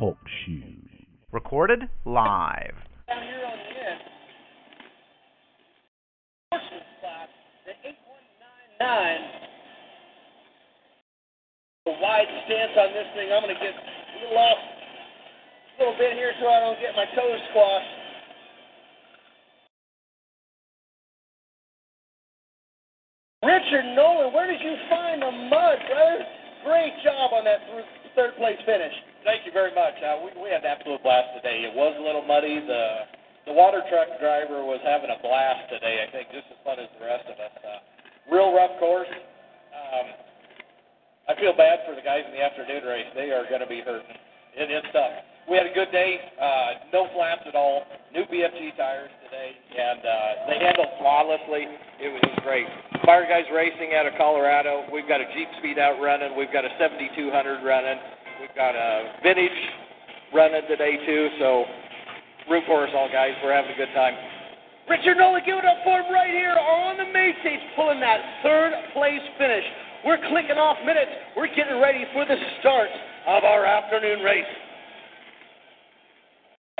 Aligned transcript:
Talk 0.00 0.16
shoes. 0.46 0.88
Recorded 1.30 1.84
live. 2.06 2.72
down 3.04 3.20
here 3.20 3.44
on 3.44 3.52
the 3.52 3.68
end. 3.84 4.00
Horseman's 6.48 6.88
class, 7.04 7.28
the 7.68 7.76
8199. 8.80 8.80
A 11.84 12.00
wide 12.00 12.32
stance 12.48 12.72
on 12.80 12.96
this 12.96 13.12
thing. 13.12 13.28
I'm 13.28 13.44
going 13.44 13.52
to 13.52 13.60
get 13.60 13.76
a 13.76 13.84
little 14.24 14.40
off, 14.40 14.56
a 14.56 15.84
little 15.84 15.98
bit 16.00 16.16
here 16.16 16.32
so 16.40 16.48
I 16.48 16.64
don't 16.64 16.80
get 16.80 16.96
my 16.96 17.04
toes 17.12 17.40
squashed. 17.52 17.92
Richard 23.44 23.84
Nolan, 23.92 24.32
where 24.32 24.48
did 24.48 24.64
you 24.64 24.80
find 24.88 25.20
the 25.20 25.28
mud, 25.28 25.76
brother? 25.92 26.24
Great 26.64 26.96
job 27.04 27.36
on 27.36 27.44
that 27.44 27.60
th- 27.68 27.84
third 28.16 28.32
place 28.40 28.56
finish. 28.64 28.96
Thank 29.24 29.44
you 29.44 29.52
very 29.52 29.74
much. 29.74 30.00
Uh, 30.00 30.24
we, 30.24 30.32
we 30.42 30.48
had 30.48 30.64
an 30.64 30.72
absolute 30.72 31.02
blast 31.04 31.36
today. 31.36 31.68
It 31.68 31.74
was 31.76 31.92
a 31.98 32.02
little 32.02 32.24
muddy. 32.24 32.60
The 32.64 33.10
the 33.48 33.52
water 33.56 33.82
truck 33.88 34.08
driver 34.20 34.64
was 34.64 34.80
having 34.84 35.08
a 35.08 35.18
blast 35.20 35.68
today. 35.72 36.04
I 36.04 36.08
think 36.12 36.28
just 36.28 36.46
as 36.52 36.60
fun 36.64 36.76
as 36.78 36.88
the 37.00 37.04
rest 37.04 37.24
of 37.28 37.36
us. 37.40 37.54
Uh, 37.60 37.80
real 38.28 38.52
rough 38.52 38.76
course. 38.78 39.10
Um, 39.72 40.06
I 41.28 41.32
feel 41.40 41.56
bad 41.56 41.82
for 41.88 41.96
the 41.96 42.04
guys 42.04 42.24
in 42.28 42.32
the 42.36 42.42
afternoon 42.44 42.84
race. 42.84 43.08
They 43.16 43.32
are 43.32 43.48
going 43.48 43.64
to 43.64 43.70
be 43.70 43.80
hurting. 43.80 44.16
It, 44.56 44.68
it's 44.68 44.86
tough. 44.92 45.24
We 45.48 45.56
had 45.56 45.66
a 45.66 45.74
good 45.74 45.90
day. 45.90 46.20
Uh, 46.36 46.92
no 46.92 47.08
flaps 47.16 47.42
at 47.48 47.56
all. 47.56 47.82
New 48.12 48.22
BFG 48.28 48.76
tires 48.76 49.10
today, 49.24 49.50
and 49.56 50.00
uh, 50.04 50.46
they 50.46 50.58
handled 50.60 50.94
flawlessly. 51.00 51.66
It 51.98 52.12
was, 52.12 52.20
it 52.22 52.30
was 52.30 52.42
great. 52.44 52.66
Fire 53.02 53.26
guys 53.26 53.48
racing 53.50 53.94
out 53.96 54.06
of 54.06 54.14
Colorado. 54.18 54.84
We've 54.92 55.08
got 55.08 55.20
a 55.20 55.26
Jeep 55.34 55.48
Speed 55.58 55.78
out 55.78 55.98
running. 55.98 56.36
We've 56.36 56.52
got 56.52 56.64
a 56.64 56.70
7200 56.78 57.64
running. 57.64 57.98
We've 58.40 58.56
got 58.56 58.72
a 58.72 59.20
vintage 59.22 59.52
running 60.32 60.62
today 60.66 60.96
too. 61.04 61.28
So 61.38 61.64
root 62.48 62.64
for 62.66 62.88
us 62.88 62.90
all, 62.96 63.12
guys. 63.12 63.36
We're 63.44 63.52
having 63.52 63.72
a 63.72 63.76
good 63.76 63.92
time. 63.92 64.16
Richard 64.88 65.18
Nolan, 65.18 65.42
give 65.44 65.58
it 65.58 65.64
up 65.68 65.84
for 65.84 66.00
him 66.00 66.08
right 66.08 66.32
here 66.32 66.56
on 66.56 66.96
the 66.96 67.04
main 67.12 67.34
stage, 67.44 67.60
pulling 67.76 68.00
that 68.00 68.18
third 68.42 68.72
place 68.94 69.20
finish. 69.36 69.64
We're 70.06 70.24
clicking 70.32 70.56
off 70.56 70.78
minutes. 70.86 71.12
We're 71.36 71.52
getting 71.52 71.84
ready 71.84 72.08
for 72.14 72.24
the 72.24 72.36
start 72.60 72.88
of 73.28 73.44
our 73.44 73.66
afternoon 73.66 74.24
race. 74.24 74.48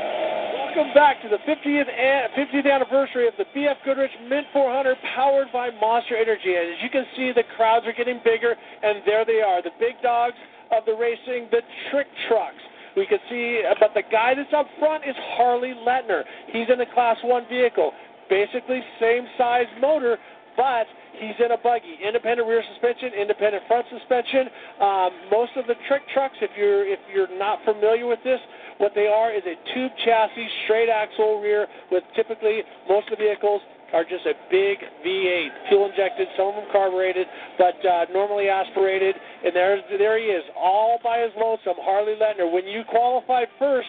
Welcome 0.00 0.94
back 0.94 1.20
to 1.20 1.28
the 1.28 1.44
50th, 1.44 1.92
an- 1.92 2.30
50th 2.40 2.72
anniversary 2.72 3.28
of 3.28 3.34
the 3.36 3.44
BF 3.54 3.76
Goodrich 3.84 4.12
Mint 4.30 4.46
400 4.54 4.96
powered 5.14 5.52
by 5.52 5.68
Monster 5.78 6.16
Energy. 6.16 6.56
And 6.56 6.72
as 6.72 6.82
you 6.82 6.88
can 6.88 7.04
see, 7.16 7.32
the 7.32 7.44
crowds 7.54 7.86
are 7.86 7.92
getting 7.92 8.18
bigger, 8.24 8.56
and 8.82 9.02
there 9.04 9.26
they 9.26 9.42
are, 9.42 9.60
the 9.60 9.76
big 9.78 10.00
dogs 10.02 10.36
of 10.72 10.84
the 10.86 10.94
racing, 10.94 11.48
the 11.50 11.62
trophy 11.90 12.08
trucks. 12.28 12.62
We 12.96 13.06
can 13.06 13.18
see, 13.30 13.62
uh, 13.62 13.74
but 13.78 13.94
the 13.94 14.02
guy 14.10 14.34
that's 14.34 14.52
up 14.52 14.66
front 14.78 15.04
is 15.04 15.14
Harley 15.36 15.74
Letner. 15.86 16.22
He's 16.52 16.66
in 16.72 16.80
a 16.80 16.92
Class 16.92 17.16
1 17.22 17.46
vehicle. 17.48 17.92
Basically, 18.28 18.80
same 19.00 19.26
size 19.38 19.66
motor, 19.80 20.18
but 20.56 20.86
he's 21.18 21.38
in 21.44 21.52
a 21.52 21.58
buggy. 21.58 21.98
Independent 22.02 22.48
rear 22.48 22.62
suspension, 22.72 23.10
independent 23.14 23.62
front 23.66 23.86
suspension. 23.90 24.50
Um, 24.80 25.10
most 25.30 25.52
of 25.56 25.66
the 25.66 25.74
trophy 25.86 26.04
trucks, 26.14 26.36
if 26.42 26.50
you're 26.56 26.86
if 26.86 26.98
you're 27.12 27.30
not 27.38 27.58
familiar 27.64 28.06
with 28.06 28.20
this, 28.24 28.40
what 28.78 28.92
they 28.94 29.06
are 29.06 29.32
is 29.32 29.42
a 29.46 29.54
tube 29.74 29.92
chassis, 30.04 30.48
straight 30.64 30.88
axle 30.88 31.40
rear, 31.40 31.66
with 31.90 32.02
typically 32.16 32.62
most 32.88 33.10
of 33.10 33.18
the 33.18 33.24
vehicles 33.24 33.62
are 33.92 34.04
just 34.04 34.26
a 34.26 34.34
big 34.50 34.78
V8, 35.04 35.68
fuel 35.68 35.90
injected, 35.90 36.28
some 36.36 36.48
of 36.48 36.54
them 36.54 36.64
carbureted, 36.70 37.26
but 37.58 37.74
uh, 37.84 38.06
normally 38.12 38.48
aspirated. 38.48 39.16
And 39.44 39.54
there's 39.54 39.82
there 39.98 40.18
he 40.18 40.26
is, 40.26 40.44
all 40.56 40.98
by 41.02 41.18
his 41.20 41.32
lonesome, 41.36 41.78
Harley 41.80 42.14
Letner. 42.14 42.50
When 42.50 42.66
you 42.66 42.82
qualified 42.88 43.48
first, 43.58 43.88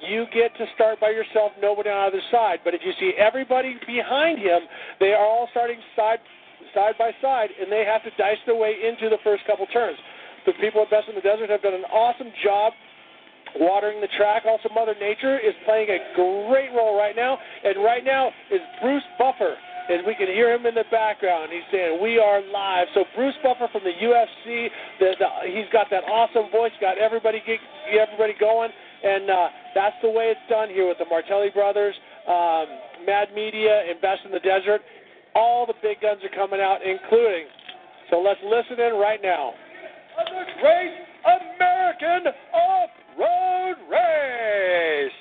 you 0.00 0.26
get 0.34 0.54
to 0.58 0.66
start 0.74 1.00
by 1.00 1.10
yourself, 1.10 1.52
nobody 1.60 1.88
on 1.88 2.08
either 2.08 2.20
side. 2.30 2.60
But 2.64 2.74
if 2.74 2.82
you 2.84 2.92
see 3.00 3.12
everybody 3.16 3.76
behind 3.86 4.38
him, 4.38 4.62
they 5.00 5.12
are 5.12 5.24
all 5.24 5.48
starting 5.52 5.78
side 5.94 6.18
side 6.74 6.94
by 6.98 7.12
side, 7.22 7.48
and 7.60 7.72
they 7.72 7.84
have 7.84 8.02
to 8.04 8.10
dice 8.18 8.36
their 8.44 8.56
way 8.56 8.74
into 8.84 9.08
the 9.08 9.16
first 9.24 9.44
couple 9.46 9.66
turns. 9.66 9.96
The 10.44 10.52
people 10.60 10.82
at 10.82 10.90
Best 10.90 11.08
in 11.08 11.14
the 11.14 11.24
Desert 11.24 11.48
have 11.48 11.62
done 11.62 11.74
an 11.74 11.88
awesome 11.88 12.28
job 12.44 12.72
watering 13.60 14.00
the 14.00 14.08
track. 14.16 14.44
Also, 14.46 14.68
Mother 14.74 14.94
Nature 14.98 15.38
is 15.38 15.54
playing 15.64 15.88
a 15.90 16.00
great 16.14 16.70
role 16.74 16.96
right 16.96 17.16
now, 17.16 17.38
and 17.64 17.82
right 17.84 18.04
now 18.04 18.28
is 18.50 18.60
Bruce 18.80 19.06
Buffer. 19.18 19.54
And 19.88 20.02
we 20.04 20.16
can 20.18 20.26
hear 20.26 20.50
him 20.50 20.66
in 20.66 20.74
the 20.74 20.84
background. 20.90 21.52
He's 21.52 21.62
saying, 21.70 22.02
"We 22.02 22.18
are 22.18 22.42
live." 22.42 22.88
So 22.94 23.04
Bruce 23.14 23.38
Buffer 23.42 23.68
from 23.70 23.82
the 23.84 23.94
UFC, 23.94 24.68
the, 24.98 25.14
the, 25.18 25.28
he's 25.46 25.70
got 25.72 25.86
that 25.90 26.02
awesome 26.10 26.50
voice, 26.50 26.72
got 26.80 26.98
everybody 26.98 27.40
get, 27.46 27.60
everybody 27.94 28.34
going, 28.38 28.70
and 29.04 29.30
uh, 29.30 29.48
that's 29.74 29.94
the 30.02 30.10
way 30.10 30.34
it's 30.34 30.42
done 30.50 30.70
here 30.70 30.88
with 30.88 30.98
the 30.98 31.06
Martelli 31.06 31.50
brothers, 31.54 31.94
um, 32.26 32.66
Mad 33.06 33.28
Media, 33.32 33.86
and 33.88 34.00
Best 34.00 34.26
in 34.26 34.32
the 34.32 34.42
Desert. 34.42 34.82
All 35.36 35.66
the 35.66 35.78
big 35.82 36.00
guns 36.00 36.18
are 36.24 36.34
coming 36.34 36.60
out, 36.60 36.82
including. 36.82 37.46
So 38.10 38.18
let's 38.18 38.40
listen 38.42 38.82
in 38.82 38.94
right 38.94 39.20
now. 39.22 39.52
Great 40.60 40.94
American 41.26 42.32
Off-Road 43.18 43.76
Race. 43.90 45.12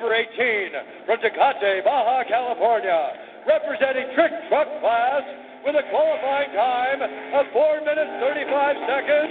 Number 0.00 0.16
18 0.16 1.04
from 1.04 1.18
Tecate, 1.20 1.84
Baja 1.84 2.24
California, 2.24 3.12
representing 3.44 4.08
trophy 4.16 4.32
truck 4.48 4.64
class 4.80 5.20
with 5.60 5.76
a 5.76 5.84
qualifying 5.92 6.48
time 6.56 7.04
of 7.04 7.44
4 7.52 7.84
minutes 7.84 8.08
35 8.24 8.80
seconds, 8.88 9.28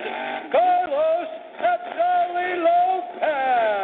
Carlos 0.53 1.30
Apdaly 1.57 2.62
Lopez. 2.62 3.81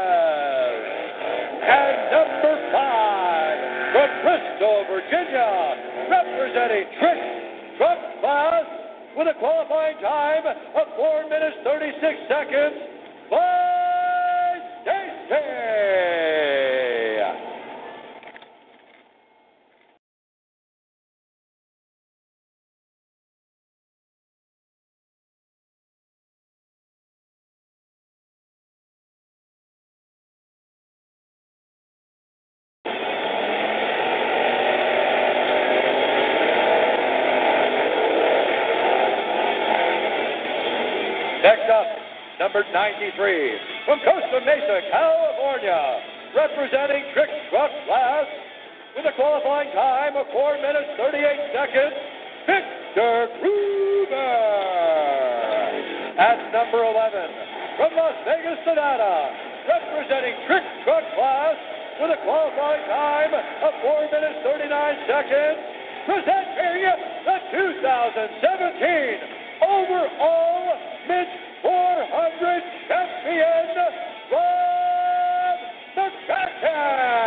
And 1.65 1.97
number 2.13 2.53
5 2.69 3.97
from 3.97 4.09
Bristol, 4.21 4.85
Virginia, 4.85 6.05
representing 6.05 6.85
trophy 7.01 7.81
truck 7.81 7.97
class 8.21 8.65
with 9.17 9.25
a 9.25 9.33
qualifying 9.41 9.97
time 10.05 10.45
of 10.45 10.85
4 11.01 11.33
minutes 11.33 11.57
36 11.65 12.29
seconds, 12.29 12.77
Bud 13.33 14.61
Stacy. 14.85 15.65
Next 41.45 41.69
up, 41.69 41.85
number 42.45 42.61
93, 42.61 43.89
from 43.89 43.97
Costa 44.05 44.37
Mesa, 44.45 44.77
California, 44.93 45.81
representing 46.37 47.01
Trophy 47.17 47.41
Truck 47.49 47.73
Class 47.89 48.29
with 48.93 49.09
a 49.09 49.13
qualifying 49.17 49.73
time 49.73 50.13
of 50.13 50.29
4 50.29 50.61
minutes 50.61 50.93
38 50.93 51.25
seconds, 51.57 51.97
Victor 52.45 53.33
Kruger. 53.41 54.37
At 56.21 56.37
number 56.53 56.85
11, 56.85 57.81
from 57.81 57.97
Las 57.97 58.13
Vegas, 58.29 58.61
Nevada, 58.61 59.33
representing 59.65 60.37
Trophy 60.45 60.69
Truck 60.85 61.01
Class 61.17 61.57
with 61.97 62.13
a 62.13 62.19
qualifying 62.29 62.85
time 62.85 63.33
of 63.33 63.73
4 63.81 64.05
minutes 64.13 64.45
39 64.45 64.69
seconds, 65.09 65.57
presenting 66.05 66.93
the 67.25 67.37
2017 67.57 69.65
overall 69.65 70.77
Mint 71.09 71.29
400 71.29 71.44
champion, 72.87 73.75
Rob 74.31 75.59
MacCachren. 75.95 77.24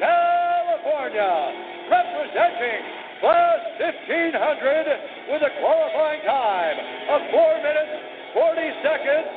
California, 0.00 1.52
representing 1.92 2.80
Class 3.20 3.60
1500 3.76 5.28
with 5.28 5.44
a 5.44 5.52
qualifying 5.60 6.24
time 6.24 6.78
of 7.12 7.20
4 7.28 7.60
minutes 7.60 7.92
40 8.32 8.80
seconds, 8.80 9.28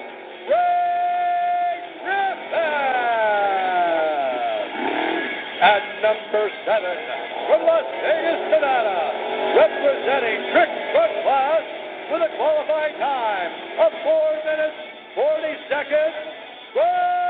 Ray 0.47 1.83
Griffin. 1.99 2.63
And 5.67 5.83
number 5.99 6.47
7, 6.47 6.79
from 7.51 7.67
Las 7.67 7.83
Vegas, 7.99 8.41
Nevada, 8.55 9.03
representing 9.59 10.47
Trophy 10.55 10.79
Truck 10.95 11.11
Class 11.27 11.63
with 12.07 12.23
a 12.23 12.31
qualifying 12.39 12.95
time 13.03 13.51
of 13.83 13.91
4 13.99 14.47
minutes 14.47 14.79
40 15.11 15.59
seconds, 15.67 16.15
Bryce 16.71 17.22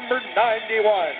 number 0.00 0.20
91, 0.34 1.12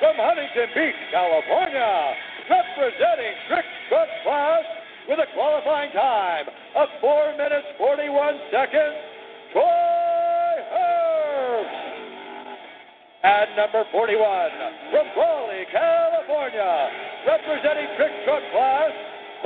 from 0.00 0.14
Huntington 0.18 0.68
Beach, 0.74 0.98
California, 1.14 2.14
representing 2.50 3.34
Trophy 3.46 3.78
Truck 3.88 4.10
Class 4.26 4.64
with 5.06 5.18
a 5.22 5.28
qualifying 5.38 5.92
time 5.92 6.46
of 6.74 6.88
4 7.00 7.38
minutes 7.38 7.68
41 7.78 8.34
seconds, 8.50 8.98
Troy 9.54 10.54
Herbst. 10.66 11.78
And 13.22 13.48
number 13.54 13.86
41, 13.94 14.18
from 14.90 15.06
Raleigh, 15.14 15.70
California, 15.70 16.90
representing 17.30 17.86
Trophy 17.94 18.18
Truck 18.26 18.42
Class, 18.50 18.90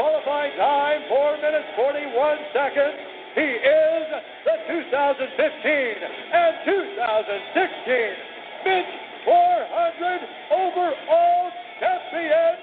qualifying 0.00 0.56
time 0.56 1.04
4 1.12 1.36
minutes 1.44 1.68
41 1.76 2.38
seconds, 2.56 2.96
he 3.36 3.52
is 3.52 4.04
the 4.48 4.56
2015 4.64 5.28
and 5.28 6.52
2016 6.64 8.27
Mint 8.64 8.86
400 9.24 10.20
overall 10.50 11.50
champion, 11.80 12.56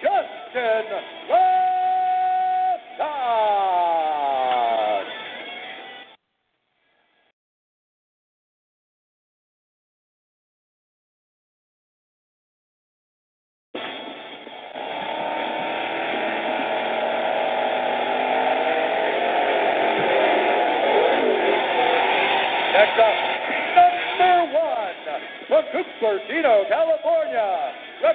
Justin 0.00 0.86
Lofton. 1.30 2.56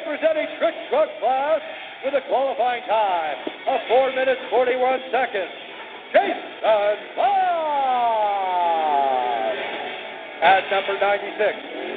Representing 0.01 0.47
Trophy 0.57 0.81
Truck 0.89 1.09
Class 1.21 1.61
with 2.03 2.15
a 2.15 2.21
qualifying 2.25 2.81
time 2.89 3.37
of 3.69 3.79
4 3.87 4.09
minutes 4.17 4.41
41 4.49 4.99
seconds, 5.13 5.53
Jason 6.09 6.97
Bob. 7.15 8.01
At 10.41 10.65
number 10.73 10.97
96, 10.97 11.37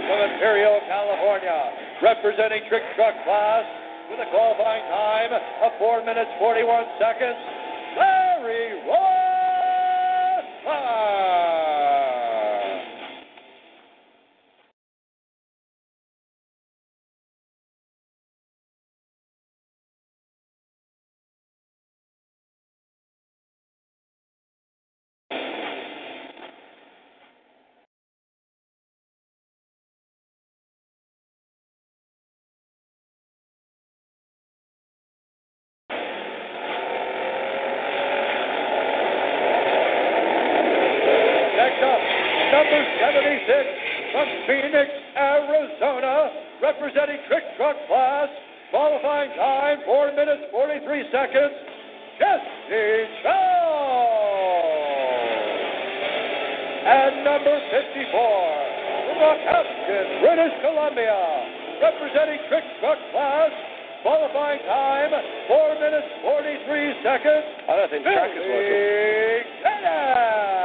from 0.05 0.21
Imperial, 0.21 0.85
California, 0.85 1.73
representing 2.03 2.69
Trophy 2.69 2.93
Truck 2.95 3.17
Class 3.25 3.65
with 4.11 4.21
a 4.21 4.29
qualifying 4.29 4.85
time 4.93 5.33
of 5.65 5.73
4 5.79 6.05
minutes 6.05 6.31
41 6.39 6.85
seconds, 7.01 7.41
Larry 7.97 8.85
Roeseler. 8.85 9.14
Representing 46.65 47.21
Trophy 47.29 47.45
Truck 47.61 47.77
Class, 47.93 48.33
qualifying 48.71 49.29
time 49.37 49.85
4 49.85 50.17
minutes 50.17 50.49
43 50.51 51.05
seconds, 51.13 51.53
Jesse 52.17 53.05
Chow. 53.21 54.09
And 56.89 57.21
number 57.21 57.53
54 57.69 58.09
from 58.09 59.17
Rockhampton, 59.21 60.25
British 60.25 60.57
Columbia, 60.65 61.21
representing 61.85 62.41
Trophy 62.49 62.73
Truck 62.81 62.97
Class, 63.13 63.53
qualifying 64.01 64.65
time 64.65 65.13
4 65.13 65.69
minutes 65.85 66.09
43 66.25 67.05
seconds, 67.05 67.45
Jonathan 67.69 68.03
Truck 68.09 68.33
is 68.33 68.41
looking. 68.41 68.73
Billy 68.73 69.45
Kenneth. 69.61 70.65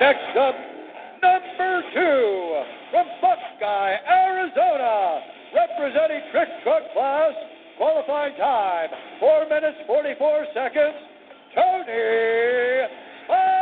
Next 0.00 0.34
up, 0.38 0.54
number 1.22 1.82
two, 1.92 2.64
Arizona, 4.08 5.20
trophy 6.10 6.50
truck 6.64 6.82
class, 6.92 7.32
qualifying 7.78 8.34
time, 8.36 8.88
4 9.20 9.48
minutes 9.48 9.78
44 9.86 10.46
seconds, 10.54 10.94
Tony 11.54 12.88
Smiley. 13.26 13.60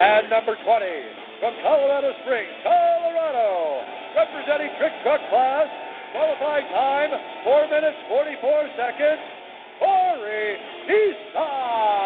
And 0.00 0.30
number 0.30 0.56
20, 0.56 0.86
from 1.40 1.54
Colorado 1.62 2.12
Springs, 2.24 2.48
Colorado, 2.62 3.84
representing 4.16 4.70
trophy 4.78 4.96
truck 5.04 5.20
class, 5.28 5.68
qualifying 6.12 6.66
time, 6.72 7.10
4 7.44 7.68
minutes 7.68 7.98
44 8.08 8.68
seconds, 8.76 9.20
Corey 9.78 10.56
Easton. 10.88 11.97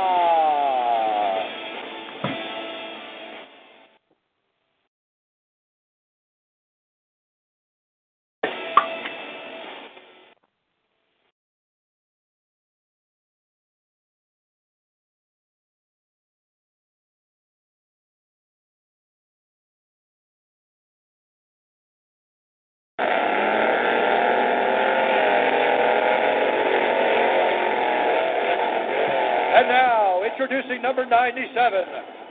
And 29.62 29.71
now, 29.71 30.26
introducing 30.26 30.83
number 30.83 31.07
97, 31.07 31.54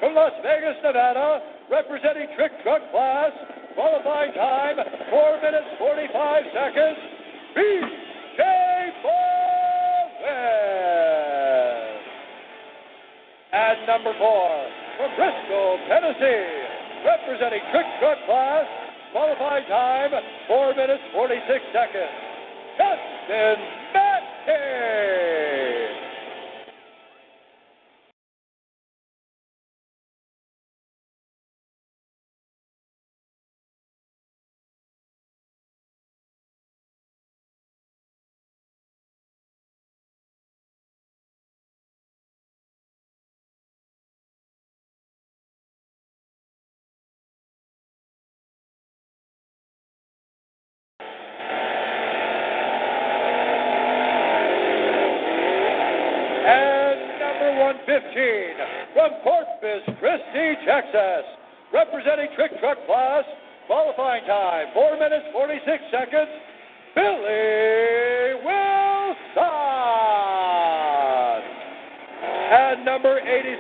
from 0.02 0.16
Las 0.16 0.36
Vegas, 0.44 0.76
Nevada, 0.84 1.40
representing 1.72 2.28
trophy 2.36 2.60
truck 2.62 2.84
class, 2.92 3.32
qualifying 3.74 4.36
time, 4.36 4.76
4 4.76 5.40
minutes 5.40 5.72
45 5.80 6.44
seconds, 6.52 7.00
B.J. 7.56 8.44
Baldwin. 9.00 9.16
And 13.56 13.88
number 13.88 14.12
4, 14.12 14.68
from 15.00 15.16
Bristol, 15.16 15.80
Tennessee, 15.88 16.52
representing 17.08 17.64
trophy 17.72 17.96
truck 18.04 18.20
class, 18.28 18.68
qualifying 19.16 19.64
time, 19.72 20.12
4 20.52 20.76
minutes 20.76 21.04
46 21.16 21.48
seconds, 21.72 22.12
Justin 22.76 23.81
15 57.92 58.96
from 58.96 59.12
Corpus 59.20 59.84
Christi, 60.00 60.48
Texas, 60.64 61.28
representing 61.74 62.32
Trophy 62.40 62.56
Truck 62.64 62.78
class, 62.88 63.26
qualifying 63.68 64.24
time 64.24 64.68
4 64.74 64.96
minutes 64.96 65.28
46 65.34 65.84
seconds, 65.92 66.32
Billy 66.96 68.40
Wilson. 68.48 69.44
And 72.56 72.86
number 72.88 73.20
83 73.20 73.60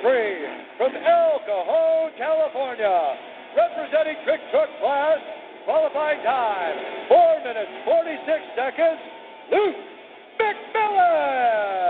from 0.79 0.95
El 0.95 1.43
Cajon, 1.43 2.11
California, 2.15 3.19
representing 3.59 4.15
Trophy 4.23 4.47
Truck 4.51 4.69
class, 4.79 5.19
qualifying 5.65 6.23
time 6.23 6.77
4 7.09 7.43
minutes 7.43 7.71
46 7.83 8.39
seconds, 8.55 9.00
Luke 9.51 9.75
McMillin. 10.39 11.80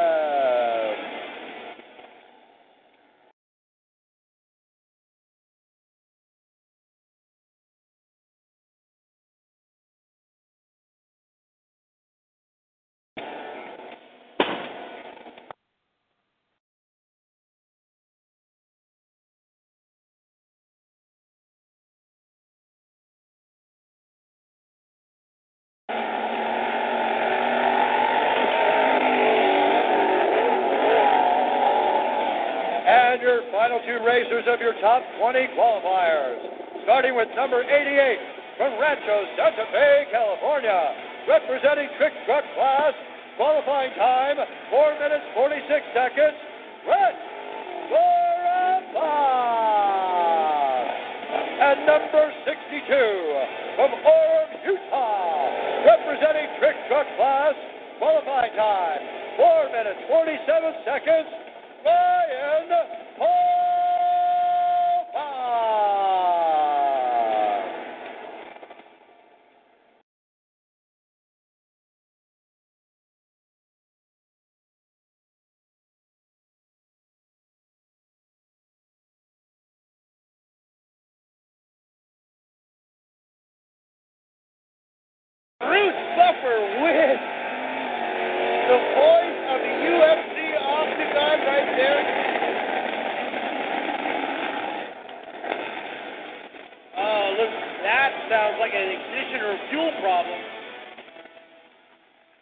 And 32.91 33.21
your 33.21 33.41
final 33.51 33.79
two 33.85 33.99
racers 34.05 34.45
of 34.47 34.59
your 34.59 34.73
top 34.81 35.03
20 35.19 35.47
qualifiers. 35.55 36.39
Starting 36.83 37.15
with 37.15 37.27
number 37.35 37.61
88 37.61 38.17
from 38.57 38.79
Rancho 38.79 39.25
Santa 39.37 39.65
Fe, 39.71 40.05
California, 40.11 40.95
representing 41.27 41.89
trophy 41.97 42.15
truck 42.25 42.43
class, 42.55 42.93
qualifying 43.37 43.91
time 43.97 44.37
4 44.69 44.99
minutes 44.99 45.25
46 45.33 45.85
seconds, 45.93 46.37
Red 46.87 47.15
Gorabas. 47.91 49.11
And 51.61 51.85
number 51.85 52.33
62 52.45 52.85
from 53.75 53.91
Orem, 53.91 54.49
Utah, 54.65 55.70
representing 55.85 56.47
trophy 56.59 56.77
truck 56.87 57.07
class, 57.17 57.55
qualifying 57.99 58.53
time 58.55 58.99
4 59.37 59.69
minutes 59.71 59.99
47 60.09 60.73
seconds, 60.85 61.29
Ryan 61.85 62.69
Hobart. 63.17 63.51
Bruce 85.61 86.03
Buffer 86.17 86.59
with 86.81 87.21
the 88.67 88.77
voice 88.97 89.39
of 89.45 89.59
the 89.61 89.73
UFC 89.93 90.35
octagon 90.57 91.37
right 91.45 91.69
there. 91.77 92.01
Oh, 96.97 97.23
look, 97.37 97.53
that 97.85 98.11
sounds 98.27 98.57
like 98.59 98.73
an 98.73 98.89
ignition 98.89 99.41
or 99.45 99.55
fuel 99.69 99.90
problem. 100.01 100.39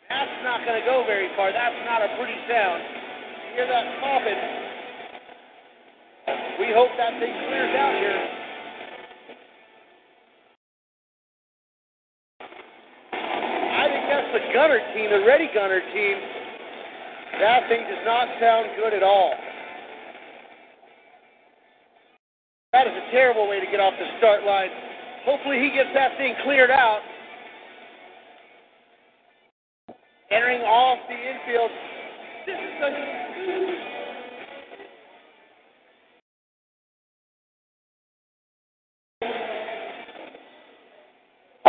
That's 0.10 0.38
not 0.44 0.66
going 0.66 0.80
to 0.80 0.86
go 0.88 1.04
very 1.06 1.30
far. 1.36 1.54
That's 1.54 1.75
not 1.86 2.01
a 2.01 2.10
pretty 2.18 2.39
sound. 2.50 2.82
You 2.82 3.62
hear 3.62 3.68
that 3.68 3.86
popping? 4.01 4.42
We 6.60 6.74
hope 6.74 6.89
that 6.98 7.13
thing 7.20 7.32
clears 7.48 7.75
out 7.75 7.96
here. 7.96 8.20
I 13.80 13.86
think 13.88 14.04
that's 14.10 14.32
the 14.34 14.54
gunner 14.54 14.80
team, 14.96 15.10
the 15.12 15.24
ready 15.25 15.50
gunner 15.54 15.80
team. 15.94 16.18
That 17.39 17.70
thing 17.70 17.84
does 17.88 18.04
not 18.04 18.28
sound 18.42 18.72
good 18.75 18.94
at 18.94 19.04
all. 19.04 19.34
That 22.74 22.88
is 22.88 22.94
a 22.94 23.12
terrible 23.12 23.48
way 23.48 23.60
to 23.60 23.66
get 23.66 23.80
off 23.80 23.94
the 23.98 24.06
start 24.18 24.44
line. 24.44 24.70
Hopefully 25.25 25.60
he 25.60 25.72
gets 25.72 25.89
that 25.94 26.18
thing 26.18 26.36
cleared 26.44 26.72
out. 26.72 27.01
Entering 30.31 30.62
off 30.62 31.00
the 31.09 31.17
infield. 31.17 31.71
This 32.45 32.53
is 32.53 32.74
the 32.79 33.28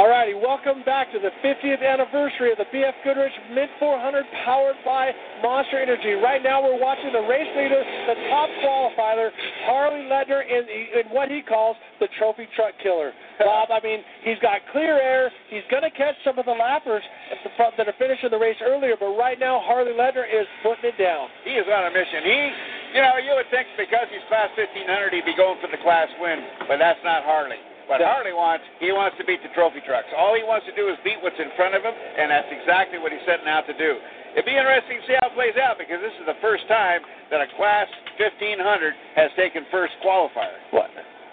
All 0.00 0.09
Alrighty, 0.09 0.33
welcome 0.33 0.80
back 0.88 1.12
to 1.12 1.21
the 1.21 1.28
50th 1.45 1.85
anniversary 1.85 2.52
of 2.52 2.57
the 2.57 2.64
BF 2.73 2.97
Goodrich 3.04 3.37
Mint 3.52 3.69
400 3.78 4.25
powered 4.49 4.80
by 4.80 5.12
Monster 5.45 5.76
Energy. 5.76 6.16
Right 6.16 6.40
now 6.40 6.64
we're 6.64 6.80
watching 6.80 7.12
the 7.12 7.21
race 7.28 7.52
leader, 7.52 7.85
the 8.09 8.16
top 8.33 8.49
qualifier, 8.64 9.28
Harley 9.69 10.09
Letner, 10.09 10.40
in, 10.40 10.64
in 10.73 11.04
what 11.12 11.28
he 11.28 11.42
calls 11.45 11.76
the 12.00 12.09
trophy 12.16 12.49
truck 12.57 12.73
killer. 12.83 13.12
Bob, 13.45 13.69
I 13.69 13.85
mean, 13.85 14.00
he's 14.25 14.40
got 14.40 14.64
clear 14.73 14.97
air. 14.97 15.28
He's 15.52 15.69
going 15.71 15.85
to 15.85 15.92
catch 15.92 16.16
some 16.25 16.38
of 16.38 16.47
the 16.49 16.57
lappers 16.57 17.04
at 17.28 17.45
the 17.45 17.52
front 17.61 17.76
that 17.76 17.85
are 17.87 17.99
finishing 18.00 18.33
the 18.33 18.40
race 18.40 18.57
earlier, 18.64 18.97
but 18.97 19.12
right 19.21 19.38
now 19.38 19.61
Harley 19.61 19.92
Letner 19.92 20.25
is 20.25 20.49
putting 20.64 20.88
it 20.88 20.97
down. 20.97 21.28
He 21.45 21.61
is 21.61 21.69
on 21.69 21.85
a 21.85 21.92
mission. 21.92 22.25
He, 22.25 22.40
you 22.97 23.02
know, 23.04 23.21
you 23.21 23.37
would 23.37 23.52
think 23.52 23.69
because 23.76 24.09
he's 24.09 24.25
class 24.33 24.49
1500 24.57 25.12
he'd 25.12 25.28
be 25.28 25.37
going 25.37 25.61
for 25.61 25.69
the 25.69 25.83
class 25.85 26.09
win, 26.16 26.40
but 26.73 26.80
that's 26.80 27.04
not 27.04 27.21
Harley. 27.28 27.61
What 27.90 28.06
Harley 28.06 28.30
wants, 28.30 28.62
he 28.78 28.94
wants 28.94 29.18
to 29.18 29.26
beat 29.26 29.42
the 29.42 29.50
trophy 29.50 29.82
trucks. 29.82 30.06
All 30.14 30.30
he 30.38 30.47
wants 30.47 30.62
to 30.70 30.75
do 30.78 30.87
is 30.87 30.94
beat 31.02 31.18
what's 31.26 31.42
in 31.42 31.50
front 31.59 31.75
of 31.75 31.82
him, 31.82 31.90
and 31.90 32.30
that's 32.30 32.47
exactly 32.54 33.02
what 33.02 33.11
he's 33.11 33.26
setting 33.26 33.50
out 33.50 33.66
to 33.66 33.75
do. 33.75 33.99
It'd 34.30 34.47
be 34.47 34.54
interesting 34.54 35.02
to 35.02 35.04
see 35.11 35.18
how 35.18 35.26
it 35.26 35.35
plays 35.35 35.59
out 35.59 35.75
because 35.75 35.99
this 35.99 36.14
is 36.23 36.23
the 36.23 36.38
first 36.38 36.70
time 36.70 37.02
that 37.35 37.42
a 37.42 37.50
class 37.59 37.90
1500 38.14 38.94
has 39.18 39.35
taken 39.35 39.66
first 39.75 39.99
qualifier. 40.06 40.54
What? 40.70 40.87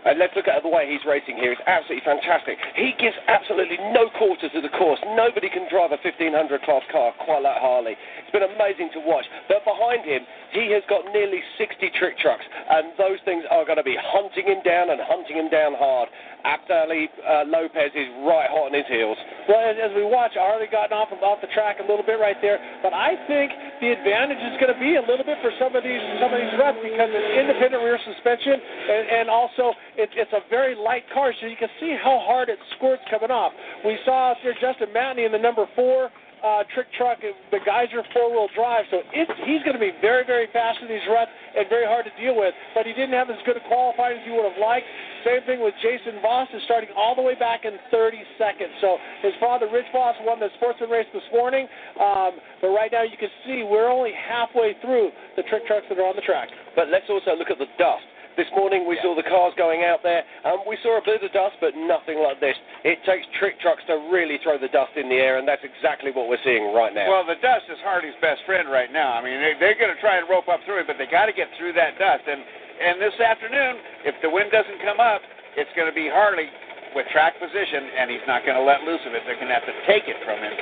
And 0.07 0.17
let's 0.17 0.33
look 0.33 0.49
at 0.49 0.63
the 0.63 0.71
way 0.71 0.89
he's 0.89 1.05
racing 1.05 1.37
here. 1.37 1.53
It's 1.53 1.61
absolutely 1.69 2.01
fantastic. 2.01 2.57
He 2.73 2.97
gives 2.97 3.13
absolutely 3.29 3.77
no 3.93 4.09
quarter 4.17 4.49
to 4.49 4.61
the 4.63 4.73
course. 4.73 4.97
Nobody 5.13 5.53
can 5.53 5.69
drive 5.69 5.93
a 5.93 5.99
1500 6.01 6.33
class 6.65 6.81
car 6.89 7.13
quite 7.21 7.45
like 7.45 7.61
Harley. 7.61 7.93
It's 8.23 8.33
been 8.33 8.47
amazing 8.47 8.89
to 8.97 9.01
watch. 9.05 9.29
But 9.45 9.61
behind 9.61 10.09
him, 10.09 10.25
he 10.51 10.71
has 10.73 10.83
got 10.89 11.05
nearly 11.13 11.41
60 11.57 11.91
trophy 11.99 12.07
trucks, 12.21 12.45
and 12.47 12.95
those 12.97 13.19
things 13.25 13.43
are 13.51 13.65
going 13.65 13.77
to 13.77 13.83
be 13.83 13.97
hunting 13.99 14.47
him 14.47 14.63
down 14.63 14.89
and 14.89 14.99
hunting 15.03 15.35
him 15.35 15.49
down 15.49 15.75
hard. 15.75 16.09
Apdaly 16.45 17.11
uh, 17.27 17.43
Lopez 17.49 17.91
is 17.91 18.07
right 18.23 18.47
hot 18.47 18.71
on 18.71 18.73
his 18.73 18.87
heels. 18.87 19.17
Well, 19.49 19.59
as, 19.59 19.75
as 19.75 19.91
we 19.91 20.07
watch, 20.07 20.39
Harley 20.39 20.71
gotten 20.71 20.95
off 20.95 21.11
off 21.11 21.41
the 21.41 21.51
track 21.51 21.83
a 21.83 21.85
little 21.87 22.05
bit 22.05 22.19
right 22.19 22.37
there, 22.39 22.59
but 22.79 22.93
I 22.93 23.19
think 23.27 23.51
the 23.83 23.91
advantage 23.91 24.39
is 24.39 24.55
going 24.61 24.71
to 24.71 24.79
be 24.79 24.95
a 24.95 25.03
little 25.03 25.25
bit 25.25 25.35
for 25.43 25.51
some 25.59 25.75
of 25.75 25.83
these 25.83 25.99
some 26.23 26.31
of 26.31 26.39
these 26.39 26.55
reps 26.55 26.79
because 26.79 27.11
it's 27.11 27.31
independent 27.35 27.83
rear 27.83 27.99
suspension, 27.99 28.55
and, 28.55 29.03
and 29.07 29.25
also 29.27 29.75
it, 29.99 30.07
it's 30.15 30.31
a 30.31 30.43
very 30.47 30.77
light 30.77 31.03
car, 31.11 31.33
so 31.41 31.47
you 31.47 31.59
can 31.59 31.71
see 31.81 31.91
how 31.99 32.21
hard 32.23 32.47
it 32.47 32.59
squirts 32.77 33.03
coming 33.11 33.33
off. 33.33 33.51
We 33.83 33.99
saw 34.05 34.31
out 34.31 34.39
there 34.43 34.55
Justin 34.55 34.95
Matney 34.95 35.25
in 35.25 35.31
the 35.35 35.41
number 35.41 35.67
four 35.75 36.09
uh, 36.43 36.63
trophy 36.73 36.89
truck, 36.97 37.19
the 37.21 37.59
Geiser 37.65 38.03
four 38.13 38.31
wheel 38.31 38.47
drive. 38.55 38.85
So 38.91 39.01
it's, 39.13 39.31
he's 39.45 39.61
going 39.63 39.75
to 39.75 39.83
be 39.83 39.91
very, 40.01 40.25
very 40.25 40.47
fast 40.53 40.79
in 40.81 40.87
these 40.87 41.03
ruts 41.09 41.31
and 41.55 41.67
very 41.69 41.85
hard 41.85 42.05
to 42.05 42.13
deal 42.21 42.37
with. 42.37 42.53
But 42.73 42.85
he 42.85 42.93
didn't 42.93 43.13
have 43.13 43.29
as 43.29 43.37
good 43.45 43.57
a 43.57 43.63
qualifying 43.67 44.19
as 44.19 44.23
he 44.25 44.31
would 44.31 44.45
have 44.45 44.59
liked. 44.61 44.85
Same 45.25 45.43
thing 45.43 45.59
with 45.59 45.75
Jason 45.81 46.21
Voss 46.21 46.47
is 46.55 46.61
starting 46.65 46.89
all 46.95 47.11
the 47.11 47.21
way 47.21 47.35
back 47.35 47.65
in 47.65 47.75
30 47.91 48.17
seconds. 48.39 48.71
So 48.79 48.97
his 49.21 49.33
father, 49.39 49.67
Rich 49.67 49.91
Voss, 49.91 50.15
won 50.23 50.39
the 50.39 50.49
sportsman 50.55 50.89
race 50.89 51.09
this 51.13 51.25
morning. 51.33 51.67
Um, 51.99 52.39
but 52.61 52.71
right 52.71 52.91
now 52.91 53.03
you 53.03 53.17
can 53.19 53.29
see 53.43 53.67
we're 53.67 53.91
only 53.91 54.13
halfway 54.15 54.79
through 54.79 55.11
the 55.35 55.43
trophy 55.43 55.67
trucks 55.67 55.85
that 55.89 55.99
are 55.99 56.07
on 56.07 56.15
the 56.15 56.23
track. 56.23 56.47
But 56.75 56.87
let's 56.87 57.09
also 57.09 57.35
look 57.35 57.51
at 57.51 57.59
the 57.59 57.67
dust. 57.77 58.06
This 58.37 58.47
morning 58.53 58.85
we 58.85 59.01
saw 59.01 59.17
the 59.17 59.25
cars 59.25 59.57
going 59.57 59.81
out 59.81 60.05
there, 60.05 60.21
and 60.21 60.61
we 60.69 60.77
saw 60.85 61.01
a 61.01 61.03
bit 61.03 61.25
of 61.25 61.33
dust, 61.33 61.57
but 61.57 61.73
nothing 61.73 62.21
like 62.21 62.37
this. 62.37 62.53
It 62.85 63.01
takes 63.01 63.25
trophy 63.41 63.57
trucks 63.65 63.81
to 63.89 63.97
really 64.13 64.37
throw 64.45 64.61
the 64.61 64.69
dust 64.69 64.93
in 64.93 65.09
the 65.09 65.17
air, 65.17 65.41
and 65.41 65.49
that's 65.49 65.65
exactly 65.65 66.13
what 66.13 66.29
we're 66.29 66.41
seeing 66.45 66.69
right 66.69 66.93
now. 66.93 67.09
Well, 67.09 67.25
the 67.25 67.41
dust 67.41 67.65
is 67.65 67.81
Harley's 67.81 68.13
best 68.21 68.45
friend 68.45 68.69
right 68.69 68.93
now. 68.93 69.17
I 69.17 69.25
mean, 69.25 69.41
they, 69.41 69.57
they're 69.57 69.79
going 69.81 69.89
to 69.89 69.97
try 69.97 70.21
and 70.21 70.29
rope 70.29 70.45
up 70.53 70.61
through 70.69 70.85
it, 70.85 70.87
but 70.87 71.01
they 71.01 71.09
got 71.09 71.25
to 71.25 71.33
get 71.33 71.49
through 71.57 71.73
that 71.81 71.97
dust. 71.97 72.29
And 72.29 72.45
and 72.77 73.01
this 73.01 73.17
afternoon, 73.17 73.81
if 74.05 74.13
the 74.21 74.29
wind 74.29 74.53
doesn't 74.53 74.77
come 74.85 75.01
up, 75.01 75.25
it's 75.57 75.73
going 75.73 75.89
to 75.89 75.95
be 75.97 76.05
Harley 76.05 76.45
with 76.93 77.09
track 77.09 77.33
position, 77.41 77.89
and 77.97 78.05
he's 78.05 78.21
not 78.29 78.45
going 78.45 78.53
to 78.53 78.61
let 78.61 78.85
loose 78.85 79.01
of 79.09 79.17
it. 79.17 79.25
They're 79.25 79.41
going 79.41 79.49
to 79.49 79.57
have 79.57 79.65
to 79.65 79.77
take 79.89 80.05
it 80.05 80.21
from 80.21 80.37
him, 80.37 80.53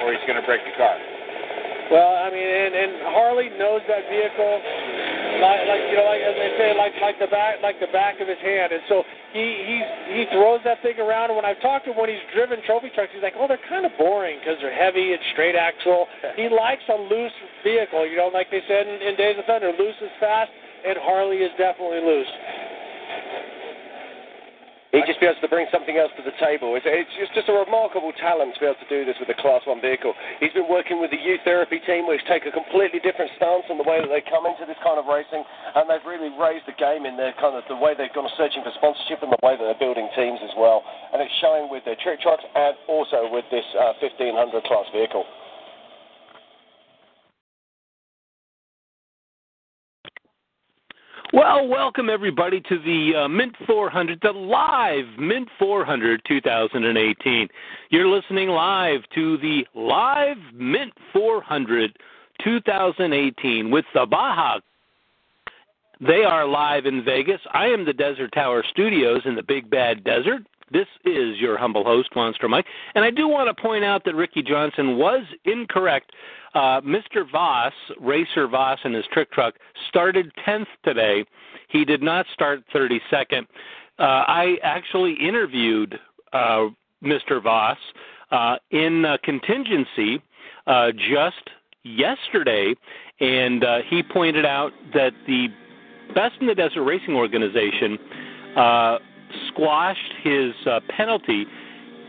or 0.00 0.16
he's 0.16 0.24
going 0.24 0.40
to 0.40 0.46
break 0.48 0.64
the 0.64 0.72
car. 0.80 0.96
Well, 1.90 2.14
I 2.16 2.30
mean, 2.30 2.46
and, 2.46 2.72
and 2.72 2.92
Harley 3.10 3.50
knows 3.58 3.82
that 3.90 4.06
vehicle, 4.08 4.54
like, 5.42 5.66
like 5.66 5.82
you 5.90 5.96
know, 5.98 6.06
like 6.06 6.22
as 6.22 6.36
they 6.38 6.52
say, 6.56 6.70
like 6.76 6.94
like 7.02 7.18
the 7.18 7.26
back, 7.26 7.58
like 7.60 7.80
the 7.80 7.90
back 7.90 8.20
of 8.20 8.28
his 8.28 8.38
hand. 8.38 8.72
And 8.72 8.82
so 8.88 9.02
he 9.32 9.44
he's 9.66 9.88
he 10.14 10.22
throws 10.32 10.60
that 10.64 10.80
thing 10.80 10.96
around. 11.02 11.34
And 11.34 11.36
when 11.36 11.44
I've 11.44 11.60
talked 11.60 11.84
to 11.86 11.92
him 11.92 11.98
when 11.98 12.08
he's 12.08 12.22
driven 12.32 12.62
trophy 12.64 12.88
trucks, 12.94 13.10
he's 13.12 13.22
like, 13.22 13.34
oh, 13.36 13.48
they're 13.48 13.60
kind 13.68 13.84
of 13.84 13.92
boring 13.98 14.38
because 14.38 14.56
they're 14.62 14.74
heavy 14.74 15.12
and 15.12 15.20
straight 15.32 15.56
axle. 15.56 16.06
He 16.36 16.48
likes 16.48 16.82
a 16.88 16.96
loose 16.96 17.34
vehicle, 17.62 18.08
you 18.08 18.16
know, 18.16 18.30
like 18.32 18.50
they 18.50 18.62
said 18.66 18.88
in, 18.88 19.02
in 19.02 19.14
Days 19.16 19.36
of 19.38 19.44
Thunder, 19.44 19.70
loose 19.78 19.94
is 20.00 20.10
fast, 20.18 20.50
and 20.86 20.96
Harley 20.98 21.44
is 21.44 21.52
definitely 21.58 22.00
loose. 22.00 22.32
He 24.92 25.00
just 25.08 25.24
be 25.24 25.26
able 25.26 25.40
to 25.40 25.48
bring 25.48 25.64
something 25.72 25.96
else 25.96 26.12
to 26.20 26.22
the 26.22 26.36
table. 26.36 26.76
It's, 26.76 26.84
it's 26.84 27.32
just, 27.32 27.48
a 27.48 27.56
remarkable 27.56 28.12
talent 28.20 28.52
to 28.52 28.60
be 28.60 28.68
able 28.68 28.76
to 28.76 28.90
do 28.92 29.08
this 29.08 29.16
with 29.16 29.32
a 29.32 29.38
Class 29.40 29.64
1 29.64 29.80
vehicle. 29.80 30.12
He's 30.36 30.52
been 30.52 30.68
working 30.68 31.00
with 31.00 31.08
the 31.08 31.16
youth 31.16 31.40
therapy 31.48 31.80
team, 31.88 32.04
which 32.04 32.20
take 32.28 32.44
a 32.44 32.52
completely 32.52 33.00
different 33.00 33.32
stance 33.40 33.64
on 33.72 33.80
the 33.80 33.88
way 33.88 34.04
that 34.04 34.12
they 34.12 34.20
come 34.20 34.44
into 34.44 34.68
this 34.68 34.76
kind 34.84 35.00
of 35.00 35.08
racing, 35.08 35.48
and 35.48 35.88
they've 35.88 36.04
really 36.04 36.28
raised 36.36 36.68
the 36.68 36.76
game 36.76 37.08
in 37.08 37.16
their 37.16 37.32
kind 37.40 37.56
of 37.56 37.64
the 37.72 37.78
way 37.80 37.96
they've 37.96 38.12
gone 38.12 38.28
searching 38.36 38.60
for 38.60 38.72
sponsorship 38.76 39.24
and 39.24 39.32
the 39.32 39.40
way 39.40 39.56
that 39.56 39.64
they're 39.64 39.80
building 39.80 40.12
teams 40.12 40.44
as 40.44 40.52
well. 40.60 40.84
And 40.84 41.24
it's 41.24 41.32
showing 41.40 41.72
with 41.72 41.88
their 41.88 41.96
trophy 41.96 42.20
trucks 42.20 42.44
and 42.44 42.76
also 42.84 43.32
with 43.32 43.48
this 43.48 43.64
uh, 43.72 43.96
1500 44.04 44.28
class 44.68 44.84
vehicle. 44.92 45.24
Well, 51.34 51.66
welcome 51.66 52.10
everybody 52.10 52.60
to 52.60 52.78
the 52.78 53.22
uh, 53.22 53.28
Mint 53.28 53.54
400, 53.66 54.18
the 54.20 54.32
live 54.32 55.06
Mint 55.18 55.48
400 55.58 56.20
2018. 56.28 57.48
You're 57.88 58.06
listening 58.06 58.50
live 58.50 59.00
to 59.14 59.38
the 59.38 59.66
live 59.74 60.36
Mint 60.52 60.92
400 61.14 61.96
2018 62.44 63.70
with 63.70 63.86
the 63.94 64.04
Baja. 64.04 64.60
They 66.06 66.22
are 66.22 66.46
live 66.46 66.84
in 66.84 67.02
Vegas. 67.02 67.40
I 67.54 67.68
am 67.68 67.86
the 67.86 67.94
Desert 67.94 68.32
Tower 68.34 68.62
Studios 68.70 69.22
in 69.24 69.34
the 69.34 69.42
Big 69.42 69.70
Bad 69.70 70.04
Desert. 70.04 70.42
This 70.72 70.86
is 71.04 71.38
your 71.38 71.58
humble 71.58 71.84
host, 71.84 72.08
Monster 72.16 72.48
Mike. 72.48 72.66
And 72.94 73.04
I 73.04 73.10
do 73.10 73.28
want 73.28 73.54
to 73.54 73.62
point 73.62 73.84
out 73.84 74.04
that 74.04 74.14
Ricky 74.14 74.42
Johnson 74.42 74.96
was 74.96 75.22
incorrect 75.44 76.12
uh, 76.54 76.80
Mr. 76.80 77.30
Voss, 77.30 77.72
Racer 78.00 78.46
Voss, 78.46 78.78
in 78.84 78.94
his 78.94 79.04
trophy 79.12 79.30
truck 79.32 79.54
started 79.88 80.32
10th 80.46 80.66
today. 80.84 81.24
He 81.68 81.84
did 81.84 82.02
not 82.02 82.26
start 82.32 82.62
32nd. 82.74 83.42
Uh, 83.98 84.02
I 84.02 84.56
actually 84.62 85.14
interviewed 85.14 85.98
uh, 86.32 86.68
Mr. 87.02 87.42
Voss 87.42 87.78
uh, 88.30 88.56
in 88.70 89.04
contingency 89.22 90.22
uh, 90.66 90.92
just 90.92 91.50
yesterday, 91.84 92.74
and 93.20 93.64
uh, 93.64 93.78
he 93.88 94.02
pointed 94.02 94.46
out 94.46 94.72
that 94.94 95.12
the 95.26 95.48
Best 96.14 96.34
in 96.40 96.46
the 96.46 96.54
Desert 96.54 96.82
Racing 96.82 97.14
Organization 97.14 97.98
squashed 99.48 100.12
his 100.22 100.52
uh, 100.66 100.80
penalty 100.96 101.46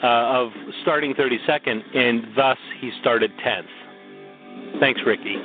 uh, 0.03 0.07
of 0.07 0.51
starting 0.81 1.13
32nd, 1.13 1.95
and 1.95 2.35
thus 2.35 2.57
he 2.79 2.91
started 3.01 3.31
10th. 3.45 4.79
Thanks, 4.79 5.01
Ricky. 5.05 5.37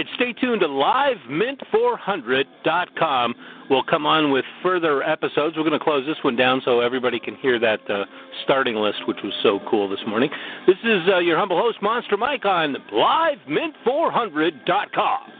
Right, 0.00 0.08
stay 0.14 0.32
tuned 0.32 0.60
to 0.60 0.66
livemint400.com. 0.66 3.34
We'll 3.68 3.82
come 3.84 4.06
on 4.06 4.30
with 4.30 4.46
further 4.62 5.02
episodes. 5.02 5.56
We're 5.56 5.64
going 5.64 5.78
to 5.78 5.84
close 5.84 6.06
this 6.06 6.16
one 6.22 6.36
down 6.36 6.62
so 6.64 6.80
everybody 6.80 7.20
can 7.20 7.36
hear 7.36 7.58
that 7.58 7.80
uh, 7.88 8.04
starting 8.44 8.76
list, 8.76 9.06
which 9.06 9.18
was 9.22 9.34
so 9.42 9.60
cool 9.70 9.88
this 9.88 10.00
morning. 10.06 10.30
This 10.66 10.76
is 10.84 11.02
uh, 11.08 11.18
your 11.18 11.38
humble 11.38 11.58
host, 11.58 11.80
Monster 11.82 12.16
Mike, 12.16 12.44
on 12.44 12.76
livemint400.com. 12.92 15.39